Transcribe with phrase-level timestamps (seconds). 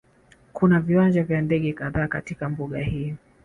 [0.53, 3.15] Kuna viwanja vya ndege kadhaa katika mbuga hii